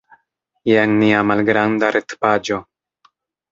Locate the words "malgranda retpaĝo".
1.33-2.61